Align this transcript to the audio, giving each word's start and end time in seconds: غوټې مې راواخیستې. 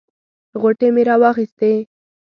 غوټې 0.61 0.87
مې 0.95 1.03
راواخیستې. 1.09 1.71